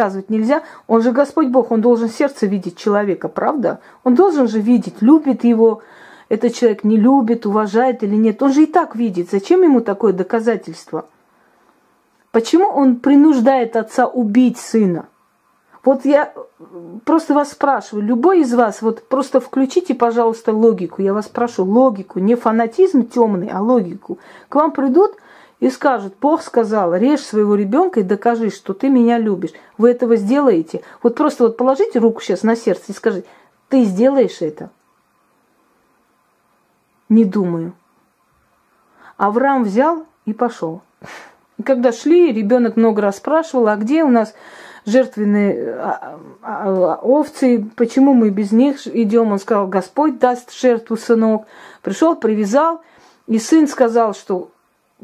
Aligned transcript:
наказывать 0.00 0.30
нельзя. 0.30 0.62
Он 0.86 1.02
же 1.02 1.12
Господь 1.12 1.48
Бог, 1.48 1.70
он 1.70 1.80
должен 1.80 2.08
сердце 2.08 2.46
видеть 2.46 2.76
человека, 2.76 3.28
правда? 3.28 3.80
Он 4.04 4.14
должен 4.14 4.48
же 4.48 4.60
видеть, 4.60 5.02
любит 5.02 5.44
его, 5.44 5.82
этот 6.28 6.54
человек 6.54 6.84
не 6.84 6.96
любит, 6.96 7.44
уважает 7.44 8.02
или 8.02 8.14
нет. 8.14 8.42
Он 8.42 8.52
же 8.52 8.62
и 8.62 8.66
так 8.66 8.96
видит. 8.96 9.30
Зачем 9.30 9.62
ему 9.62 9.80
такое 9.80 10.12
доказательство? 10.12 11.06
Почему 12.32 12.66
он 12.66 12.96
принуждает 12.96 13.76
отца 13.76 14.06
убить 14.06 14.58
сына? 14.58 15.06
Вот 15.84 16.04
я 16.04 16.32
просто 17.04 17.34
вас 17.34 17.52
спрашиваю, 17.52 18.04
любой 18.04 18.40
из 18.40 18.52
вас, 18.52 18.82
вот 18.82 19.08
просто 19.08 19.40
включите, 19.40 19.94
пожалуйста, 19.94 20.52
логику. 20.52 21.02
Я 21.02 21.14
вас 21.14 21.26
прошу, 21.26 21.64
логику, 21.64 22.20
не 22.20 22.36
фанатизм 22.36 23.06
темный, 23.06 23.48
а 23.48 23.60
логику. 23.60 24.18
К 24.48 24.56
вам 24.56 24.72
придут 24.72 25.12
и 25.60 25.68
скажут, 25.68 26.14
Бог 26.20 26.42
сказал, 26.42 26.94
режь 26.96 27.20
своего 27.20 27.54
ребенка 27.54 28.00
и 28.00 28.02
докажи, 28.02 28.50
что 28.50 28.72
ты 28.72 28.88
меня 28.88 29.18
любишь. 29.18 29.52
Вы 29.76 29.90
этого 29.90 30.16
сделаете. 30.16 30.82
Вот 31.02 31.14
просто 31.14 31.44
вот 31.44 31.58
положите 31.58 31.98
руку 31.98 32.22
сейчас 32.22 32.42
на 32.42 32.56
сердце 32.56 32.84
и 32.88 32.92
скажите, 32.92 33.28
ты 33.68 33.84
сделаешь 33.84 34.40
это? 34.40 34.70
Не 37.10 37.24
думаю. 37.24 37.74
Авраам 39.18 39.64
взял 39.64 40.06
и 40.24 40.32
пошел. 40.32 40.80
Когда 41.62 41.92
шли, 41.92 42.32
ребенок 42.32 42.76
много 42.76 43.02
раз 43.02 43.18
спрашивал, 43.18 43.68
а 43.68 43.76
где 43.76 44.02
у 44.02 44.08
нас 44.08 44.34
жертвенные 44.86 45.74
а, 45.74 46.18
а, 46.40 46.94
а, 46.94 46.98
овцы, 47.02 47.68
почему 47.76 48.14
мы 48.14 48.30
без 48.30 48.50
них 48.50 48.86
идем? 48.86 49.32
Он 49.32 49.38
сказал, 49.38 49.66
Господь 49.66 50.18
даст 50.18 50.54
жертву 50.58 50.96
сынок. 50.96 51.46
Пришел, 51.82 52.16
привязал, 52.16 52.80
и 53.26 53.38
сын 53.38 53.68
сказал, 53.68 54.14
что 54.14 54.50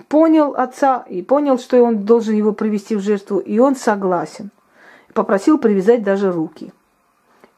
понял 0.09 0.55
отца 0.57 1.05
и 1.09 1.23
понял, 1.23 1.59
что 1.59 1.83
он 1.83 2.05
должен 2.05 2.35
его 2.35 2.53
привести 2.53 2.97
в 2.97 3.01
жертву, 3.01 3.39
и 3.39 3.59
он 3.59 3.77
согласен. 3.77 4.51
Попросил 5.15 5.59
привязать 5.59 6.03
даже 6.03 6.31
руки. 6.31 6.73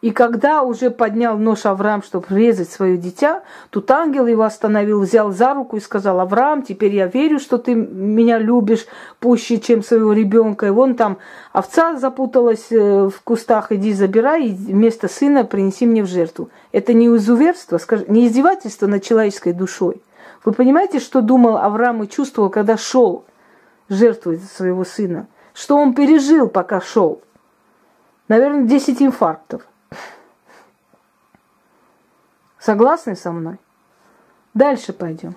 И 0.00 0.12
когда 0.12 0.62
уже 0.62 0.90
поднял 0.90 1.36
нож 1.36 1.66
Авраам, 1.66 2.04
чтобы 2.04 2.26
резать 2.30 2.70
свое 2.70 2.96
дитя, 2.96 3.42
тут 3.70 3.90
ангел 3.90 4.28
его 4.28 4.44
остановил, 4.44 5.00
взял 5.00 5.32
за 5.32 5.54
руку 5.54 5.76
и 5.76 5.80
сказал, 5.80 6.20
Авраам, 6.20 6.62
теперь 6.62 6.94
я 6.94 7.08
верю, 7.08 7.40
что 7.40 7.58
ты 7.58 7.74
меня 7.74 8.38
любишь 8.38 8.86
пуще, 9.18 9.58
чем 9.58 9.82
своего 9.82 10.12
ребенка. 10.12 10.66
И 10.66 10.70
вон 10.70 10.94
там 10.94 11.18
овца 11.52 11.96
запуталась 11.96 12.70
э, 12.70 13.08
в 13.08 13.20
кустах, 13.24 13.72
иди 13.72 13.92
забирай, 13.92 14.46
и 14.46 14.52
вместо 14.52 15.08
сына 15.08 15.42
принеси 15.42 15.84
мне 15.84 16.04
в 16.04 16.06
жертву. 16.06 16.48
Это 16.70 16.92
не 16.92 17.08
изуверство, 17.08 17.80
не 18.06 18.28
издевательство 18.28 18.86
над 18.86 19.02
человеческой 19.02 19.52
душой. 19.52 20.00
Вы 20.44 20.52
понимаете, 20.52 21.00
что 21.00 21.20
думал 21.20 21.58
Авраам 21.58 22.02
и 22.02 22.08
чувствовал, 22.08 22.50
когда 22.50 22.76
шел 22.76 23.24
жертвовать 23.88 24.42
своего 24.44 24.84
сына? 24.84 25.26
Что 25.54 25.76
он 25.76 25.94
пережил, 25.94 26.48
пока 26.48 26.80
шел? 26.80 27.20
Наверное, 28.28 28.64
10 28.64 29.02
инфарктов. 29.02 29.62
Согласны 32.58 33.16
со 33.16 33.32
мной? 33.32 33.58
Дальше 34.54 34.92
пойдем. 34.92 35.34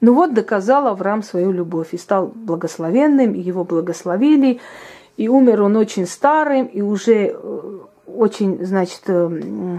Ну 0.00 0.14
вот 0.14 0.34
доказал 0.34 0.86
Авраам 0.86 1.22
свою 1.22 1.52
любовь 1.52 1.92
и 1.92 1.98
стал 1.98 2.28
благословенным, 2.28 3.34
и 3.34 3.40
его 3.40 3.64
благословили, 3.64 4.60
и 5.16 5.28
умер 5.28 5.62
он 5.62 5.76
очень 5.76 6.06
старым, 6.06 6.66
и 6.66 6.82
уже 6.82 7.34
э, 7.34 7.78
очень, 8.06 8.64
значит, 8.64 9.02
э, 9.06 9.78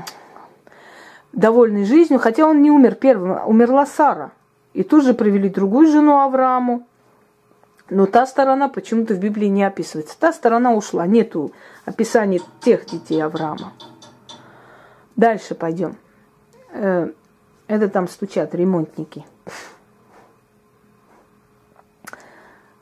довольный 1.33 1.85
жизнью, 1.85 2.19
хотя 2.19 2.47
он 2.47 2.61
не 2.61 2.71
умер 2.71 2.95
первым, 2.95 3.33
а 3.33 3.45
умерла 3.45 3.85
Сара. 3.85 4.31
И 4.73 4.83
тут 4.83 5.03
же 5.03 5.13
привели 5.13 5.49
другую 5.49 5.87
жену 5.87 6.19
Аврааму. 6.19 6.87
Но 7.89 8.05
та 8.05 8.25
сторона 8.25 8.67
почему-то 8.67 9.13
в 9.13 9.19
Библии 9.19 9.47
не 9.47 9.63
описывается. 9.63 10.19
Та 10.19 10.33
сторона 10.33 10.73
ушла, 10.73 11.07
нету 11.07 11.53
описания 11.85 12.41
тех 12.59 12.85
детей 12.85 13.21
Авраама. 13.21 13.73
Дальше 15.15 15.55
пойдем. 15.55 15.95
Э, 16.71 17.09
это 17.67 17.89
там 17.89 18.07
стучат 18.07 18.53
ремонтники. 18.53 19.25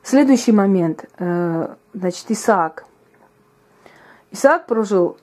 Следующий 0.02 0.52
момент. 0.52 1.04
Э, 1.18 1.74
значит, 1.94 2.30
Исаак. 2.30 2.84
Исаак 4.30 4.66
прожил 4.66 5.16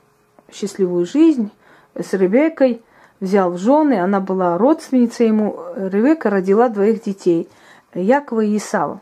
счастливую 0.52 1.06
жизнь 1.06 1.50
с 1.94 2.12
Ребекой, 2.14 2.82
взял 3.20 3.50
в 3.50 3.58
жены, 3.58 4.00
она 4.00 4.20
была 4.20 4.58
родственницей 4.58 5.28
ему. 5.28 5.58
Ребека 5.76 6.30
родила 6.30 6.68
двоих 6.68 7.02
детей, 7.02 7.48
Якова 7.94 8.40
и 8.40 8.56
Исава. 8.56 9.00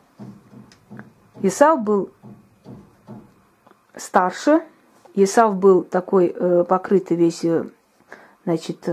Исав 1.43 1.83
был 1.83 2.11
старше, 3.97 4.63
Исав 5.15 5.57
был 5.57 5.83
такой 5.83 6.35
э, 6.35 6.65
покрытый 6.69 7.17
весь, 7.17 7.45
значит, 8.45 8.89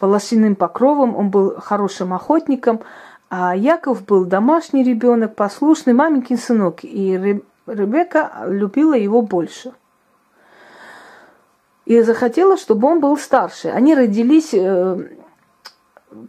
волосяным 0.00 0.56
покровом, 0.56 1.14
он 1.16 1.30
был 1.30 1.56
хорошим 1.60 2.12
охотником, 2.14 2.80
а 3.28 3.56
Яков 3.56 4.04
был 4.04 4.24
домашний 4.24 4.84
ребенок, 4.84 5.34
послушный 5.34 5.92
маменькин 5.92 6.38
сынок, 6.38 6.80
и 6.82 7.40
Ребекка 7.66 8.44
любила 8.46 8.94
его 8.94 9.22
больше. 9.22 9.72
И 11.86 12.02
захотела, 12.02 12.56
чтобы 12.56 12.88
он 12.88 13.00
был 13.00 13.16
старше. 13.16 13.68
Они 13.68 13.94
родились 13.94 14.50
э, 14.52 15.08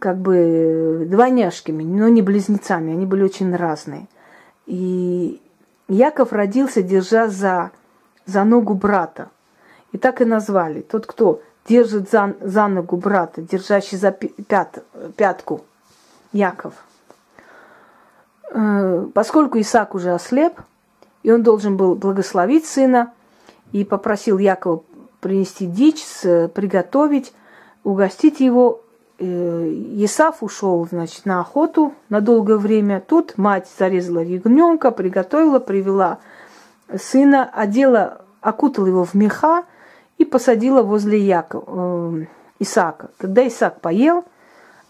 как 0.00 0.18
бы 0.18 1.04
двойняшками, 1.10 1.82
но 1.82 2.08
не 2.08 2.22
близнецами, 2.22 2.92
они 2.92 3.06
были 3.06 3.24
очень 3.24 3.54
разные. 3.54 4.06
И 4.66 5.42
Яков 5.88 6.32
родился, 6.32 6.82
держа 6.82 7.28
за, 7.28 7.72
за 8.24 8.44
ногу 8.44 8.74
брата. 8.74 9.30
И 9.90 9.98
так 9.98 10.20
и 10.20 10.24
назвали. 10.24 10.80
Тот, 10.80 11.06
кто 11.06 11.42
держит 11.68 12.08
за, 12.08 12.36
за 12.40 12.68
ногу 12.68 12.96
брата, 12.96 13.42
держащий 13.42 13.98
за 13.98 14.12
пят, 14.12 14.84
пятку 15.16 15.64
Яков. 16.32 16.74
Э, 18.50 19.06
поскольку 19.12 19.58
Исаак 19.58 19.96
уже 19.96 20.12
ослеп, 20.12 20.60
и 21.24 21.32
он 21.32 21.42
должен 21.42 21.76
был 21.76 21.96
благословить 21.96 22.64
сына, 22.64 23.12
и 23.72 23.84
попросил 23.84 24.38
Якова 24.38 24.82
принести 25.20 25.66
дичь, 25.66 26.04
приготовить, 26.54 27.32
угостить 27.84 28.40
его. 28.40 28.82
Э, 29.18 29.68
Исаф 30.04 30.42
ушел, 30.42 30.86
значит, 30.88 31.26
на 31.26 31.40
охоту 31.40 31.92
на 32.08 32.20
долгое 32.20 32.56
время. 32.56 33.00
Тут 33.00 33.36
мать 33.36 33.68
зарезала 33.78 34.20
ягненка, 34.20 34.90
приготовила, 34.90 35.58
привела 35.58 36.18
сына, 36.96 37.50
одела, 37.52 38.22
окутала 38.40 38.86
его 38.86 39.04
в 39.04 39.14
меха, 39.14 39.64
и 40.18 40.24
посадила 40.24 40.82
возле 40.82 41.18
Якова, 41.18 42.20
э, 42.20 42.26
Исаака. 42.58 43.10
Когда 43.18 43.46
Исаак 43.46 43.80
поел, 43.80 44.24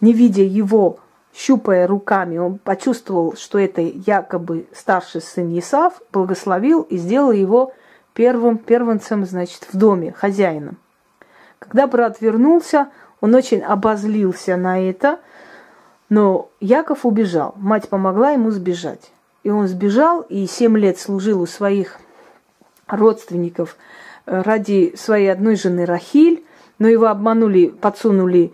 не 0.01 0.13
видя 0.13 0.43
его, 0.43 0.99
щупая 1.35 1.87
руками, 1.87 2.39
он 2.39 2.59
почувствовал, 2.59 3.37
что 3.37 3.59
это 3.59 3.81
якобы 3.81 4.67
старший 4.75 5.21
сын 5.21 5.57
Исав, 5.59 6.01
благословил 6.13 6.83
и 6.83 6.97
сделал 6.97 7.33
его 7.33 7.73
первым 8.19 8.59
первенцем, 8.59 9.25
значит, 9.25 9.69
в 9.73 9.79
доме, 9.79 10.13
хозяином. 10.13 10.77
Когда 11.61 11.87
брат 11.87 12.21
вернулся, 12.21 12.89
он 13.21 13.35
очень 13.35 13.63
обозлился 13.63 14.57
на 14.57 14.81
это, 14.81 15.21
но 16.09 16.51
Яков 16.61 17.07
убежал. 17.07 17.55
Мать 17.57 17.89
помогла 17.89 18.33
ему 18.33 18.51
сбежать. 18.51 19.13
И 19.45 19.51
он 19.51 19.69
сбежал 19.69 20.23
и 20.23 20.47
семь 20.47 20.77
лет 20.77 20.99
служил 20.99 21.41
у 21.41 21.47
своих 21.47 21.99
родственников– 22.89 23.77
ради 24.29 24.95
своей 24.97 25.33
одной 25.33 25.57
жены 25.57 25.87
Рахиль, 25.87 26.45
но 26.79 26.87
его 26.87 27.07
обманули, 27.07 27.69
подсунули 27.69 28.53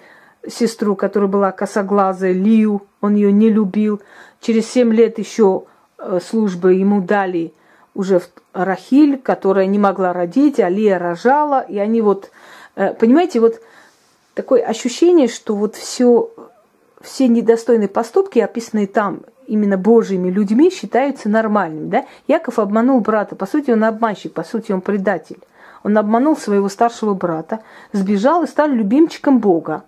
сестру, 0.48 0.94
которая 0.94 1.28
была 1.28 1.53
косоглазая, 1.53 2.32
Лию, 2.32 2.82
он 3.00 3.16
ее 3.16 3.32
не 3.32 3.50
любил. 3.50 4.00
Через 4.41 4.70
семь 4.70 4.92
лет 4.94 5.19
еще 5.19 5.64
э, 5.98 6.20
службы 6.22 6.74
ему 6.74 7.00
дали 7.00 7.53
уже 7.94 8.21
Рахиль, 8.53 9.19
которая 9.19 9.66
не 9.66 9.78
могла 9.78 10.13
родить, 10.13 10.60
а 10.60 10.68
Лия 10.68 10.98
рожала, 10.98 11.60
и 11.60 11.78
они 11.78 12.01
вот, 12.03 12.30
э, 12.77 12.95
понимаете, 12.95 13.41
вот 13.41 13.60
такое 14.34 14.63
ощущение, 14.63 15.28
что 15.28 15.54
вот 15.54 15.77
все, 15.77 16.30
все 17.01 17.28
недостойные 17.28 17.89
поступки, 17.89 18.39
описанные 18.41 18.86
там 18.86 19.22
именно 19.47 19.77
Божьими 19.77 20.30
людьми, 20.30 20.71
считаются 20.71 21.28
нормальными, 21.28 21.89
да? 21.89 22.07
Яков 22.27 22.59
обманул 22.59 23.01
брата, 23.01 23.36
по 23.36 23.47
сути, 23.47 23.71
он 23.71 23.84
обманщик, 23.84 24.33
по 24.33 24.42
сути, 24.42 24.72
он 24.72 24.80
предатель. 24.80 25.39
Он 25.83 25.98
обманул 25.98 26.36
своего 26.36 26.68
старшего 26.68 27.13
брата, 27.15 27.60
сбежал 27.92 28.42
и 28.42 28.47
стал 28.47 28.68
любимчиком 28.68 29.39
Бога. 29.39 29.84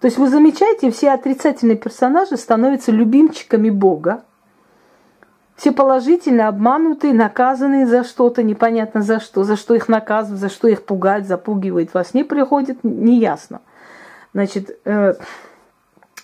То 0.00 0.06
есть 0.06 0.16
вы 0.16 0.28
замечаете, 0.28 0.90
все 0.90 1.10
отрицательные 1.10 1.76
персонажи 1.76 2.36
становятся 2.36 2.92
любимчиками 2.92 3.68
Бога. 3.70 4.22
Все 5.60 5.72
положительно 5.72 6.48
обманутые, 6.48 7.12
наказанные 7.12 7.86
за 7.86 8.02
что-то, 8.02 8.42
непонятно 8.42 9.02
за 9.02 9.20
что, 9.20 9.44
за 9.44 9.56
что 9.56 9.74
их 9.74 9.90
наказывают, 9.90 10.40
за 10.40 10.48
что 10.48 10.68
их 10.68 10.84
пугают, 10.84 11.26
запугивают. 11.26 11.92
Во 11.92 12.02
сне 12.02 12.24
приходит, 12.24 12.82
неясно. 12.82 13.60
Значит, 14.32 14.78
э, 14.86 15.16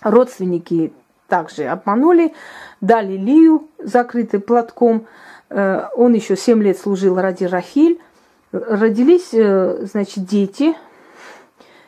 родственники 0.00 0.94
также 1.28 1.64
обманули, 1.64 2.32
дали 2.80 3.18
Лию, 3.18 3.68
закрытый 3.78 4.40
платком, 4.40 5.06
э, 5.50 5.82
он 5.94 6.14
еще 6.14 6.34
семь 6.34 6.62
лет 6.62 6.78
служил 6.78 7.20
ради 7.20 7.44
Рахиль. 7.44 8.00
Родились, 8.52 9.34
э, 9.34 9.84
значит, 9.84 10.24
дети. 10.24 10.74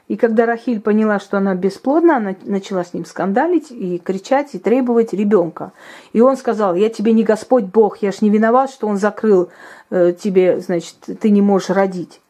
И 0.08 0.16
когда 0.16 0.46
Рахиль 0.46 0.80
поняла, 0.80 1.20
что 1.20 1.36
она 1.36 1.54
бесплодна, 1.54 2.16
она 2.16 2.34
начала 2.44 2.82
с 2.82 2.94
ним 2.94 3.04
скандалить 3.04 3.70
и 3.70 3.98
кричать, 3.98 4.54
и 4.54 4.58
требовать 4.58 5.12
ребенка. 5.12 5.72
И 6.14 6.22
он 6.22 6.38
сказал, 6.38 6.74
я 6.74 6.88
тебе 6.88 7.12
не 7.12 7.24
Господь 7.24 7.64
Бог, 7.64 7.98
я 7.98 8.10
ж 8.10 8.22
не 8.22 8.30
виноват, 8.30 8.70
что 8.70 8.86
он 8.86 8.96
закрыл 8.96 9.50
э, 9.90 10.14
тебе, 10.18 10.60
значит, 10.60 10.96
ты 11.20 11.30
не 11.30 11.42
можешь 11.42 11.70
родить. 11.70 12.20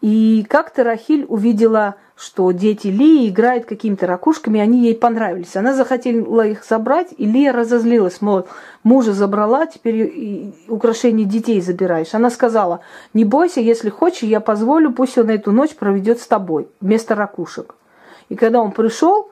И 0.00 0.46
как-то 0.48 0.84
Рахиль 0.84 1.26
увидела, 1.28 1.96
что 2.16 2.52
дети 2.52 2.86
Лии 2.86 3.28
играют 3.28 3.64
какими-то 3.64 4.06
ракушками, 4.06 4.60
они 4.60 4.84
ей 4.84 4.94
понравились. 4.94 5.56
Она 5.56 5.74
захотела 5.74 6.46
их 6.46 6.64
забрать, 6.64 7.08
и 7.16 7.26
Лия 7.26 7.52
разозлилась, 7.52 8.20
мол, 8.20 8.46
мужа 8.84 9.12
забрала, 9.12 9.66
теперь 9.66 10.54
украшения 10.68 11.24
детей 11.24 11.60
забираешь. 11.60 12.14
Она 12.14 12.30
сказала, 12.30 12.80
не 13.14 13.24
бойся, 13.24 13.60
если 13.60 13.88
хочешь, 13.88 14.22
я 14.22 14.40
позволю, 14.40 14.92
пусть 14.92 15.18
он 15.18 15.28
эту 15.28 15.50
ночь 15.50 15.74
проведет 15.74 16.20
с 16.20 16.26
тобой 16.26 16.68
вместо 16.80 17.16
ракушек. 17.16 17.74
И 18.28 18.36
когда 18.36 18.60
он 18.60 18.70
пришел, 18.70 19.30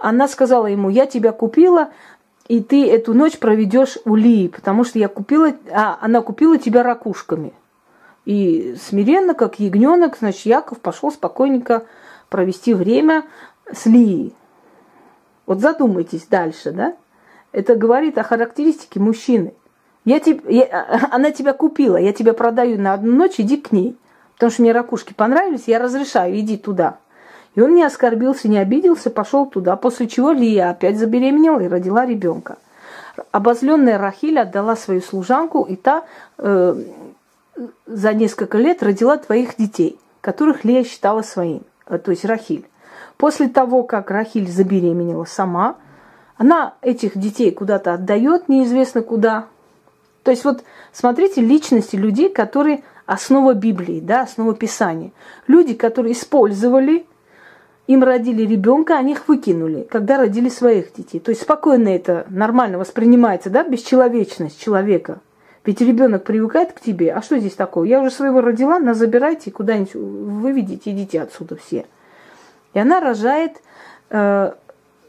она 0.00 0.28
сказала 0.28 0.66
ему, 0.66 0.90
я 0.90 1.06
тебя 1.06 1.32
купила, 1.32 1.88
и 2.46 2.60
ты 2.60 2.88
эту 2.88 3.12
ночь 3.12 3.38
проведешь 3.38 3.98
у 4.04 4.14
Лии, 4.14 4.48
потому 4.48 4.84
что 4.84 4.98
я 5.00 5.08
купила, 5.08 5.52
а 5.72 5.98
она 6.00 6.20
купила 6.20 6.58
тебя 6.58 6.82
ракушками. 6.84 7.52
И 8.24 8.76
смиренно, 8.80 9.34
как 9.34 9.58
ягненок, 9.58 10.16
значит, 10.18 10.46
Яков 10.46 10.80
пошел 10.80 11.10
спокойненько 11.10 11.84
провести 12.28 12.74
время 12.74 13.24
с 13.72 13.86
Лией. 13.86 14.34
Вот 15.46 15.60
задумайтесь 15.60 16.26
дальше, 16.26 16.72
да? 16.72 16.96
Это 17.52 17.76
говорит 17.76 18.18
о 18.18 18.24
характеристике 18.24 19.00
мужчины. 19.00 19.54
Я 20.04 20.20
тебе, 20.20 20.40
я, 20.54 21.08
она 21.12 21.30
тебя 21.30 21.52
купила, 21.52 21.96
я 21.96 22.12
тебя 22.12 22.34
продаю 22.34 22.80
на 22.80 22.94
одну 22.94 23.14
ночь, 23.14 23.38
иди 23.38 23.56
к 23.56 23.72
ней. 23.72 23.96
Потому 24.34 24.50
что 24.50 24.62
мне 24.62 24.72
ракушки 24.72 25.12
понравились, 25.12 25.64
я 25.66 25.78
разрешаю, 25.78 26.38
иди 26.38 26.56
туда. 26.56 26.98
И 27.54 27.60
он 27.60 27.74
не 27.74 27.84
оскорбился, 27.84 28.48
не 28.48 28.58
обиделся, 28.58 29.10
пошел 29.10 29.46
туда, 29.46 29.76
после 29.76 30.08
чего 30.08 30.32
Лия 30.32 30.70
опять 30.70 30.98
забеременела 30.98 31.60
и 31.60 31.68
родила 31.68 32.04
ребенка. 32.04 32.58
Обозленная 33.30 33.96
Рахиль 33.96 34.40
отдала 34.40 34.74
свою 34.74 35.00
служанку, 35.00 35.62
и 35.62 35.76
та 35.76 36.04
э, 36.38 36.74
за 37.86 38.12
несколько 38.12 38.58
лет 38.58 38.82
родила 38.82 39.16
твоих 39.16 39.56
детей, 39.56 39.98
которых 40.20 40.64
Лея 40.64 40.82
считала 40.82 41.22
своим, 41.22 41.58
э, 41.58 41.62
то 41.86 42.10
есть 42.10 42.24
Рахиль. 42.24 42.66
После 43.16 43.48
того, 43.48 43.82
как 43.82 44.10
Рахиль 44.10 44.50
забеременела 44.50 45.24
сама, 45.24 45.76
она 46.36 46.74
этих 46.82 47.16
детей 47.16 47.50
куда-то 47.52 47.94
отдает, 47.94 48.48
неизвестно 48.48 49.02
куда. 49.02 49.46
То 50.22 50.30
есть 50.30 50.44
вот 50.44 50.64
смотрите 50.92 51.40
личности 51.40 51.96
людей, 51.96 52.28
которые 52.28 52.82
основа 53.06 53.54
Библии, 53.54 54.00
да, 54.00 54.22
основа 54.22 54.54
Писания. 54.54 55.12
Люди, 55.46 55.74
которые 55.74 56.14
использовали, 56.14 57.06
им 57.86 58.02
родили 58.02 58.42
ребенка, 58.46 58.96
они 58.96 59.12
их 59.12 59.28
выкинули, 59.28 59.86
когда 59.88 60.16
родили 60.16 60.48
своих 60.48 60.94
детей. 60.94 61.20
То 61.20 61.30
есть 61.30 61.42
спокойно 61.42 61.88
это 61.88 62.26
нормально 62.30 62.78
воспринимается, 62.78 63.50
да, 63.50 63.62
бесчеловечность 63.62 64.60
человека– 64.60 65.20
ведь 65.64 65.80
ребенок 65.80 66.24
привыкает 66.24 66.72
к 66.72 66.80
тебе. 66.80 67.12
А 67.12 67.22
что 67.22 67.38
здесь 67.38 67.54
такое? 67.54 67.88
Я 67.88 68.00
уже 68.00 68.10
своего 68.10 68.40
родила, 68.40 68.78
нас 68.78 68.98
забирайте 68.98 69.50
куда-нибудь 69.50 69.94
выведите, 69.94 70.90
идите 70.90 71.22
отсюда 71.22 71.56
все. 71.56 71.86
И 72.74 72.78
она 72.78 73.00
рожает 73.00 73.62
э, 74.10 74.52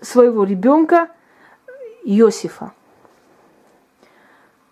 своего 0.02 0.44
ребенка 0.44 1.10
Иосифа. 2.04 2.72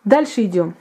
Дальше 0.06 0.44
идем. 0.44 0.76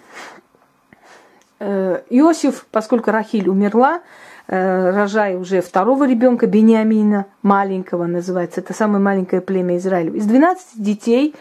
Э, 1.58 2.02
Иосиф, 2.10 2.66
поскольку 2.70 3.10
Рахиль 3.10 3.48
умерла, 3.48 4.02
э, 4.46 4.90
рожая 4.90 5.36
уже 5.36 5.62
второго 5.62 6.06
ребенка, 6.06 6.46
Бениамина, 6.46 7.26
маленького 7.42 8.06
называется, 8.06 8.60
это 8.60 8.72
самое 8.72 9.02
маленькое 9.02 9.42
племя 9.42 9.76
Израиля. 9.78 10.12
Из 10.12 10.26
12 10.26 10.82
детей 10.82 11.34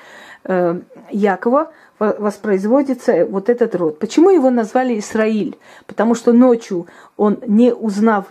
Якова 0.43 1.71
воспроизводится 1.99 3.25
вот 3.25 3.49
этот 3.49 3.75
род. 3.75 3.99
Почему 3.99 4.31
его 4.31 4.49
назвали 4.49 4.97
Израиль? 4.99 5.57
Потому 5.85 6.15
что 6.15 6.33
ночью 6.33 6.87
он, 7.15 7.37
не 7.45 7.73
узнав 7.73 8.25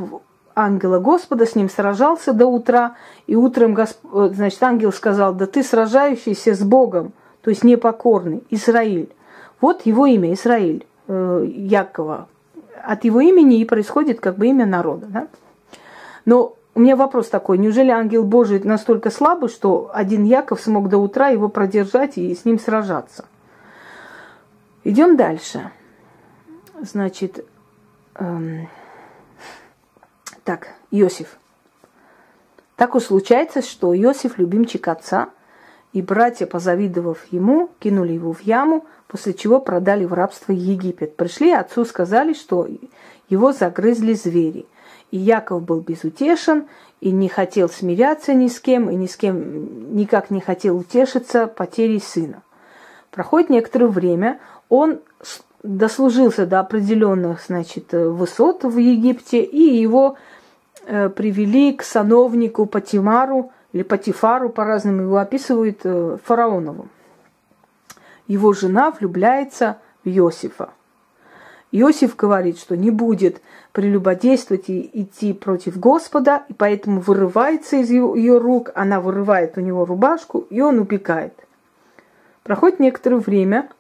ангела 0.55 0.99
Господа, 0.99 1.47
с 1.47 1.55
ним 1.55 1.71
сражался 1.71 2.33
до 2.33 2.47
утра, 2.47 2.97
и 3.27 3.37
утром 3.37 3.75
Госп... 3.75 3.99
Э, 4.13 4.31
значит, 4.33 4.63
ангел 4.63 4.93
сказал, 4.93 5.35
да 5.35 5.47
ты 5.47 5.63
сражающийся 5.63 6.55
с 6.55 6.61
Богом, 6.61 7.13
то 7.43 7.51
есть 7.51 7.65
непокорный, 7.65 8.43
Израиль. 8.51 9.09
Вот 9.61 9.87
его 9.87 10.07
имя, 10.07 10.35
Израиль, 10.35 10.87
э, 11.09 11.47
Якова. 11.47 12.29
От 12.83 13.05
его 13.05 13.21
имени 13.21 13.61
и 13.61 13.65
происходит 13.65 14.21
как 14.21 14.37
бы 14.37 14.49
имя 14.49 14.67
народа. 14.67 15.07
Да? 15.09 15.27
Но 16.25 16.55
у 16.75 16.81
меня 16.81 16.97
вопрос 16.97 17.29
такой, 17.29 17.59
неужели 17.59 17.91
ангел 17.91 18.25
Божий 18.25 18.61
настолько 18.61 19.11
слабый, 19.11 19.49
что 19.49 19.91
один 19.93 20.25
Яков 20.25 20.61
смог 20.61 20.89
до 20.89 20.99
утра 20.99 21.29
его 21.29 21.49
продержать 21.49 22.17
и 22.17 22.35
с 22.35 22.45
ним 22.45 22.59
сражаться? 22.59 23.25
Идем 24.85 25.17
дальше. 25.17 25.71
Значит, 26.81 27.45
эм, 28.15 28.69
так, 30.45 30.69
Иосиф. 30.91 31.39
Так 32.77 32.95
уж 32.95 33.05
случается, 33.05 33.61
что 33.61 33.95
Иосиф 33.95 34.39
любимчик 34.39 34.89
отца, 34.89 35.29
и 35.93 36.01
братья, 36.03 36.47
позавидовав 36.47 37.27
ему, 37.33 37.69
кинули 37.81 38.13
его 38.13 38.33
в 38.33 38.41
яму, 38.43 38.87
после 39.09 39.35
чего 39.35 39.61
продали 39.61 40.05
в 40.05 40.15
рабство 40.15 40.53
Египет. 40.53 41.17
Пришли 41.17 41.51
отцу, 41.51 41.85
сказали, 41.85 42.33
что 42.33 42.69
его 43.29 43.53
загрызли 43.53 44.15
звери. 44.15 44.67
И 45.11 45.19
Яков 45.19 45.63
был 45.63 45.81
безутешен, 45.81 46.67
и 47.01 47.11
не 47.11 47.29
хотел 47.29 47.69
смиряться 47.69 48.35
ни 48.35 48.49
с 48.49 48.61
кем, 48.61 48.91
и 48.91 48.95
ни 48.95 49.07
с 49.07 49.17
кем 49.17 49.97
никак 49.97 50.31
не 50.31 50.41
хотел 50.41 50.77
утешиться 50.77 51.47
потерей 51.47 52.01
сына. 52.01 52.43
Проходит 53.11 53.51
некоторое 53.51 53.89
время, 53.89 54.39
он 54.69 55.01
дослужился 55.63 56.47
до 56.47 56.61
определенных, 56.61 57.43
значит, 57.47 57.93
высот 57.93 58.65
в 58.65 58.79
Египте, 58.79 59.43
и 59.43 59.77
его 59.77 60.17
э, 60.87 61.09
привели 61.09 61.75
к 61.75 61.83
сановнику 61.83 62.67
Патимару, 62.67 63.53
или 63.73 63.83
Патифару, 63.83 64.51
по-разному 64.51 65.03
его 65.03 65.19
описывают, 65.19 65.81
э, 65.85 66.19
фараонову. 66.25 66.89
Его 68.27 68.53
жена 68.53 68.91
влюбляется 68.91 69.79
в 70.05 70.09
Иосифа. 70.09 70.71
Иосиф 71.73 72.17
говорит, 72.17 72.59
что 72.59 72.77
не 72.77 72.91
будет 72.91 73.41
прелюбодействовать 73.73 74.69
и 74.69 74.91
идти 74.93 75.33
против 75.33 75.79
Господа, 75.79 76.45
и 76.49 76.53
поэтому 76.53 77.01
вырывается 77.01 77.77
из 77.77 77.91
ее, 77.91 78.39
рук, 78.39 78.71
она 78.75 79.01
вырывает 79.01 79.57
у 79.57 79.61
него 79.61 79.85
рубашку, 79.85 80.47
и 80.51 80.61
он 80.61 80.79
убегает. 80.79 81.35
Проходит 82.43 82.81
некоторое 82.81 83.19
время– 83.19 83.69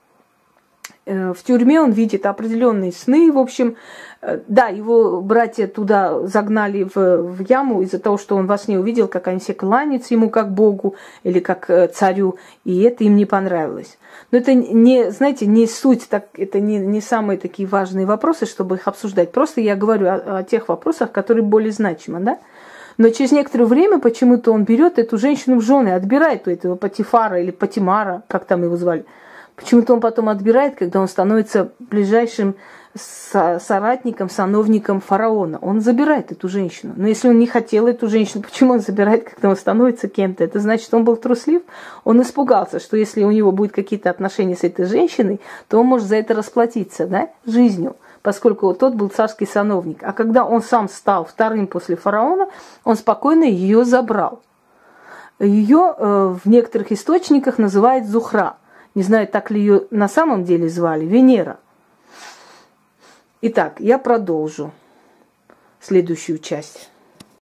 в 1.06 1.42
тюрьме 1.44 1.80
он 1.80 1.92
видит 1.92 2.26
определенные 2.26 2.92
сны, 2.92 3.32
в 3.32 3.38
общем, 3.38 3.76
э, 4.20 4.40
да, 4.46 4.68
его 4.68 5.20
братья 5.20 5.66
туда 5.66 6.26
загнали 6.26 6.84
в, 6.84 6.94
в 6.94 7.48
яму 7.48 7.82
из-за 7.82 7.98
того, 7.98 8.18
что 8.18 8.36
он 8.36 8.46
во 8.46 8.58
сне 8.58 8.78
увидел, 8.78 9.08
как 9.08 9.26
они 9.28 9.40
все 9.40 9.54
кланяются 9.54 10.14
ему 10.14 10.30
как 10.30 10.52
Богу 10.52 10.94
или 11.22 11.40
как 11.40 11.70
э, 11.70 11.88
царю, 11.88 12.36
и 12.64 12.82
это 12.82 13.04
им 13.04 13.16
не 13.16 13.24
понравилось. 13.24 13.98
Но 14.30 14.38
это 14.38 14.54
не, 14.54 15.10
знаете, 15.10 15.46
не 15.46 15.66
суть, 15.66 16.08
так, 16.08 16.26
это 16.36 16.60
не, 16.60 16.78
не 16.78 17.00
самые 17.00 17.38
такие 17.38 17.66
важные 17.66 18.06
вопросы, 18.06 18.46
чтобы 18.46 18.76
их 18.76 18.86
обсуждать. 18.86 19.32
Просто 19.32 19.60
я 19.60 19.76
говорю 19.76 20.06
о, 20.06 20.38
о 20.38 20.42
тех 20.44 20.68
вопросах, 20.68 21.12
которые 21.12 21.44
более 21.44 21.72
значимы, 21.72 22.20
да? 22.20 22.38
Но 22.98 23.08
через 23.08 23.32
некоторое 23.32 23.64
время 23.64 23.98
почему-то 23.98 24.52
он 24.52 24.64
берет 24.64 24.98
эту 24.98 25.16
женщину 25.16 25.56
в 25.56 25.62
жены, 25.62 25.94
отбирает 25.94 26.46
у 26.46 26.50
этого 26.50 26.76
Патифара 26.76 27.40
или 27.40 27.50
Патимара, 27.50 28.22
как 28.28 28.44
там 28.44 28.62
его 28.62 28.76
звали– 28.76 29.06
Почему-то 29.60 29.92
он 29.92 30.00
потом 30.00 30.30
отбирает, 30.30 30.76
когда 30.76 31.00
он 31.00 31.08
становится 31.08 31.72
ближайшим 31.78 32.56
соратником, 32.96 34.28
сановником 34.30 35.00
фараона. 35.00 35.58
Он 35.60 35.80
забирает 35.80 36.32
эту 36.32 36.48
женщину. 36.48 36.94
Но 36.96 37.06
если 37.06 37.28
он 37.28 37.38
не 37.38 37.46
хотел 37.46 37.86
эту 37.86 38.08
женщину, 38.08 38.42
почему 38.48 38.72
он 38.72 38.80
забирает, 38.80 39.28
когда 39.28 39.50
он 39.50 39.56
становится 39.56 40.08
кем-то? 40.08 40.42
Это 40.42 40.58
значит, 40.60 40.92
он 40.94 41.04
был 41.04 41.16
труслив. 41.16 41.62
Он 42.04 42.22
испугался, 42.22 42.80
что 42.80 42.96
если 42.96 43.22
у 43.22 43.30
него 43.30 43.52
будут 43.52 43.72
какие-то 43.72 44.08
отношения 44.08 44.56
с 44.56 44.64
этой 44.64 44.86
женщиной, 44.86 45.40
то 45.68 45.78
он 45.78 45.86
может 45.86 46.08
за 46.08 46.16
это 46.16 46.34
расплатиться 46.34 47.06
да, 47.06 47.28
жизнью 47.46 47.96
поскольку 48.22 48.74
тот 48.74 48.96
был 48.96 49.08
царский 49.08 49.46
сановник. 49.46 50.02
А 50.02 50.12
когда 50.12 50.44
он 50.44 50.60
сам 50.60 50.90
стал 50.90 51.24
вторым 51.24 51.66
после 51.66 51.96
фараона, 51.96 52.48
он 52.84 52.96
спокойно 52.96 53.44
ее 53.44 53.86
забрал. 53.86 54.42
Ее 55.38 55.94
э, 55.96 56.36
в 56.44 56.46
некоторых 56.46 56.92
источниках 56.92 57.56
называют 57.56 58.06
Зухра. 58.06 58.56
Не 58.94 59.02
знаю, 59.02 59.28
так 59.28 59.50
ли 59.50 59.60
ее 59.60 59.86
на 59.90 60.08
самом 60.08 60.44
деле 60.44 60.68
звали, 60.68 61.04
Венера. 61.04 61.60
Итак, 63.40 63.80
я 63.80 63.98
продолжу 63.98 64.72
следующую 65.80 66.38
часть. 66.38 66.90